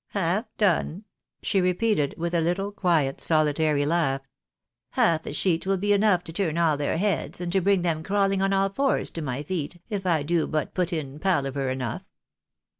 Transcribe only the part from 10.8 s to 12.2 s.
in palaver enough."